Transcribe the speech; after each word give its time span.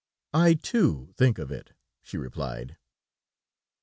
"I, 0.33 0.55
too, 0.55 1.13
think 1.15 1.37
of 1.37 1.51
it," 1.51 1.73
she 2.01 2.17
replied. 2.17 2.75